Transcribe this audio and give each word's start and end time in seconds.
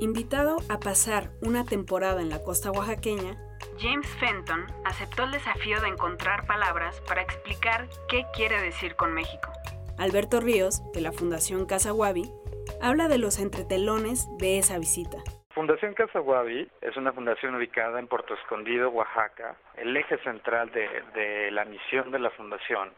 Invitado 0.00 0.56
a 0.68 0.80
pasar 0.80 1.30
una 1.40 1.64
temporada 1.64 2.20
en 2.20 2.28
la 2.28 2.42
costa 2.42 2.70
oaxaqueña, 2.72 3.36
James 3.78 4.08
Fenton 4.18 4.66
aceptó 4.84 5.22
el 5.22 5.30
desafío 5.30 5.80
de 5.80 5.88
encontrar 5.88 6.46
palabras 6.46 7.00
para 7.02 7.22
explicar 7.22 7.88
qué 8.08 8.24
quiere 8.34 8.60
decir 8.60 8.96
con 8.96 9.14
México. 9.14 9.52
Alberto 9.96 10.40
Ríos, 10.40 10.82
de 10.92 11.00
la 11.00 11.12
Fundación 11.12 11.66
Casa 11.66 11.92
Wabi, 11.92 12.24
habla 12.82 13.06
de 13.06 13.18
los 13.18 13.38
entretelones 13.38 14.26
de 14.38 14.58
esa 14.58 14.78
visita. 14.78 15.18
Fundación 15.50 15.94
Casa 15.94 16.20
Wabi 16.20 16.68
es 16.80 16.96
una 16.96 17.12
fundación 17.12 17.54
ubicada 17.54 18.00
en 18.00 18.08
Puerto 18.08 18.34
Escondido, 18.34 18.90
Oaxaca. 18.90 19.56
El 19.76 19.96
eje 19.96 20.18
central 20.18 20.72
de, 20.72 20.88
de 21.14 21.50
la 21.52 21.64
misión 21.64 22.10
de 22.10 22.18
la 22.18 22.30
fundación 22.30 22.90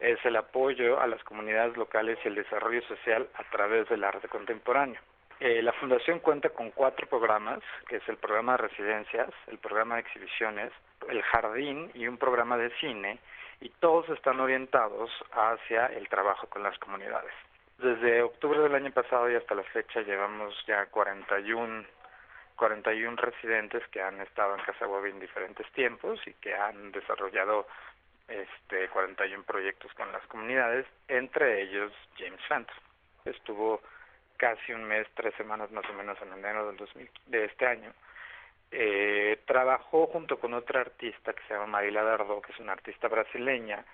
es 0.00 0.18
el 0.24 0.36
apoyo 0.36 1.00
a 1.00 1.06
las 1.06 1.22
comunidades 1.24 1.76
locales 1.78 2.18
y 2.24 2.28
el 2.28 2.34
desarrollo 2.34 2.82
social 2.82 3.26
a 3.34 3.44
través 3.50 3.88
del 3.88 4.04
arte 4.04 4.28
contemporáneo. 4.28 5.00
Eh, 5.44 5.60
la 5.60 5.72
Fundación 5.72 6.20
cuenta 6.20 6.50
con 6.50 6.70
cuatro 6.70 7.08
programas, 7.08 7.58
que 7.88 7.96
es 7.96 8.08
el 8.08 8.16
programa 8.16 8.52
de 8.52 8.58
residencias, 8.58 9.28
el 9.48 9.58
programa 9.58 9.96
de 9.96 10.02
exhibiciones, 10.02 10.70
el 11.08 11.20
jardín 11.20 11.90
y 11.94 12.06
un 12.06 12.16
programa 12.16 12.56
de 12.56 12.70
cine, 12.78 13.18
y 13.60 13.68
todos 13.80 14.08
están 14.10 14.38
orientados 14.38 15.10
hacia 15.32 15.86
el 15.86 16.08
trabajo 16.08 16.46
con 16.46 16.62
las 16.62 16.78
comunidades. 16.78 17.32
Desde 17.78 18.22
octubre 18.22 18.60
del 18.60 18.76
año 18.76 18.92
pasado 18.92 19.28
y 19.28 19.34
hasta 19.34 19.56
la 19.56 19.64
fecha 19.64 20.02
llevamos 20.02 20.54
ya 20.68 20.86
41, 20.86 21.86
41 22.54 23.16
residentes 23.16 23.82
que 23.88 24.00
han 24.00 24.20
estado 24.20 24.54
en 24.54 24.62
Casa 24.62 24.86
Web 24.86 25.06
en 25.06 25.18
diferentes 25.18 25.66
tiempos 25.72 26.20
y 26.24 26.34
que 26.34 26.54
han 26.54 26.92
desarrollado 26.92 27.66
este 28.28 28.88
41 28.90 29.42
proyectos 29.42 29.92
con 29.94 30.12
las 30.12 30.24
comunidades, 30.28 30.86
entre 31.08 31.62
ellos 31.62 31.92
James 32.16 32.40
Fenton. 32.46 32.76
Estuvo 33.24 33.80
casi 34.42 34.72
un 34.72 34.82
mes, 34.82 35.06
tres 35.14 35.32
semanas 35.36 35.70
más 35.70 35.88
o 35.88 35.92
menos 35.92 36.20
en 36.20 36.32
enero 36.32 36.66
del 36.66 36.76
2000, 36.76 37.08
de 37.26 37.44
este 37.44 37.64
año. 37.64 37.92
Eh, 38.72 39.38
trabajó 39.46 40.08
junto 40.08 40.40
con 40.40 40.52
otra 40.52 40.80
artista 40.80 41.32
que 41.32 41.42
se 41.46 41.54
llama 41.54 41.66
Marila 41.66 42.02
Dardo, 42.02 42.42
que 42.42 42.50
es 42.50 42.58
una 42.58 42.72
artista 42.72 43.06
brasileña, 43.06 43.84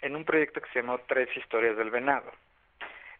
en 0.00 0.14
un 0.14 0.24
proyecto 0.24 0.60
que 0.60 0.70
se 0.70 0.80
llamó 0.80 1.00
Tres 1.08 1.36
Historias 1.36 1.76
del 1.76 1.90
Venado, 1.90 2.30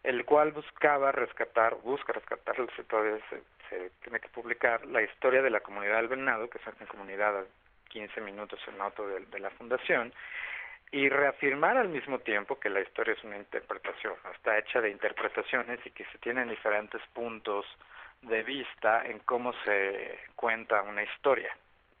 el 0.03 0.23
cual 0.23 0.53
buscaba 0.53 1.11
rescatar, 1.11 1.75
busca 1.83 2.13
rescatar, 2.13 2.55
todavía 2.87 3.19
se, 3.29 3.41
se 3.69 3.89
tiene 4.01 4.21
que 4.21 4.29
publicar, 4.29 4.85
la 4.85 5.01
historia 5.01 5.41
de 5.41 5.49
la 5.49 5.59
comunidad 5.59 5.97
del 5.97 6.07
Venado, 6.07 6.49
que 6.49 6.57
es 6.57 6.63
una 6.67 6.87
comunidad 6.87 7.43
15 7.91 8.21
minutos 8.21 8.59
en 8.73 8.79
auto 8.79 9.05
de, 9.07 9.39
la 9.39 9.49
fundación 9.51 10.13
y 10.91 11.07
reafirmar 11.07 11.77
al 11.77 11.89
mismo 11.89 12.19
tiempo 12.19 12.59
que 12.59 12.69
la 12.69 12.81
historia 12.81 13.13
es 13.13 13.23
una 13.23 13.37
interpretación, 13.37 14.13
está 14.35 14.57
hecha 14.57 14.81
de 14.81 14.89
interpretaciones 14.89 15.79
y 15.85 15.91
que 15.91 16.05
se 16.05 16.17
tienen 16.17 16.49
diferentes 16.49 17.01
puntos 17.13 17.65
de 18.21 18.43
vista 18.43 19.05
en 19.05 19.19
cómo 19.19 19.53
se 19.63 20.19
cuenta 20.35 20.81
una 20.81 21.03
historia. 21.03 21.55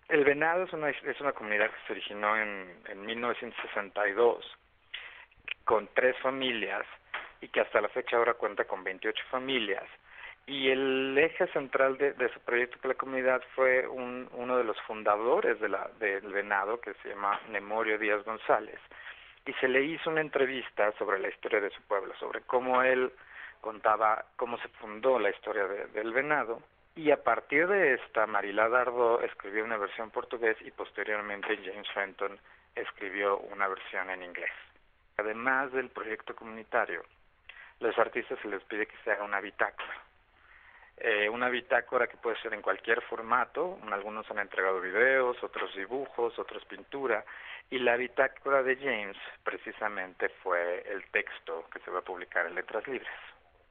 El 0.09 0.25
Venado 0.25 0.65
es 0.65 0.73
una, 0.73 0.89
es 0.89 1.21
una 1.21 1.31
comunidad 1.31 1.69
que 1.69 1.87
se 1.87 1.93
originó 1.93 2.35
en, 2.35 2.81
en 2.89 3.05
1962 3.05 4.57
con 5.63 5.87
tres 5.93 6.17
familias 6.17 6.85
y 7.39 7.47
que 7.47 7.61
hasta 7.61 7.79
la 7.79 7.89
fecha 7.89 8.17
ahora 8.17 8.33
cuenta 8.33 8.65
con 8.65 8.83
28 8.83 9.23
familias 9.31 9.85
y 10.47 10.69
el 10.69 11.17
eje 11.17 11.47
central 11.47 11.97
de, 11.97 12.13
de, 12.13 12.29
su 12.33 12.39
proyecto 12.41 12.77
con 12.81 12.89
la 12.89 12.95
comunidad 12.95 13.41
fue 13.55 13.87
un, 13.87 14.27
uno 14.33 14.57
de 14.57 14.63
los 14.63 14.79
fundadores 14.81 15.59
de 15.59 15.69
la, 15.69 15.89
del 15.99 16.33
venado 16.33 16.81
que 16.81 16.93
se 16.95 17.09
llama 17.09 17.39
Nemorio 17.49 17.97
Díaz 17.97 18.23
González. 18.25 18.79
Y 19.45 19.53
se 19.53 19.67
le 19.67 19.83
hizo 19.83 20.09
una 20.09 20.21
entrevista 20.21 20.91
sobre 20.97 21.19
la 21.19 21.29
historia 21.29 21.61
de 21.61 21.69
su 21.71 21.81
pueblo, 21.83 22.13
sobre 22.19 22.41
cómo 22.41 22.81
él 22.83 23.11
contaba 23.59 24.25
cómo 24.35 24.57
se 24.57 24.67
fundó 24.69 25.19
la 25.19 25.29
historia 25.29 25.65
del 25.67 26.11
venado. 26.11 26.61
Y 26.95 27.11
a 27.11 27.23
partir 27.23 27.67
de 27.67 27.93
esta 27.93 28.27
Marila 28.27 28.67
Dardo 28.67 29.21
escribió 29.21 29.63
una 29.63 29.77
versión 29.77 30.09
portugués 30.09 30.57
y 30.61 30.71
posteriormente 30.71 31.57
James 31.63 31.89
Fenton 31.93 32.37
escribió 32.75 33.37
una 33.37 33.67
versión 33.67 34.09
en 34.09 34.23
inglés. 34.23 34.51
Además 35.17 35.71
del 35.71 35.89
proyecto 35.89 36.35
comunitario, 36.35 37.03
los 37.79 37.97
artistas 37.97 38.37
se 38.41 38.47
les 38.47 38.63
pide 38.63 38.87
que 38.87 38.97
se 39.03 39.11
haga 39.11 39.23
una 39.23 39.39
bitácora 39.39 40.10
eh, 41.03 41.27
una 41.29 41.49
bitácora 41.49 42.07
que 42.07 42.17
puede 42.17 42.39
ser 42.41 42.53
en 42.53 42.61
cualquier 42.61 43.01
formato, 43.01 43.79
algunos 43.91 44.29
han 44.29 44.39
entregado 44.39 44.79
videos, 44.79 45.41
otros 45.43 45.73
dibujos, 45.75 46.37
otros 46.37 46.63
pintura, 46.65 47.25
y 47.71 47.79
la 47.79 47.95
bitácora 47.95 48.61
de 48.61 48.75
James 48.75 49.17
precisamente 49.43 50.29
fue 50.43 50.83
el 50.87 51.03
texto 51.11 51.65
que 51.73 51.79
se 51.79 51.89
va 51.89 51.99
a 51.99 52.03
publicar 52.03 52.45
en 52.45 52.55
Letras 52.55 52.87
Libres. 52.87 53.09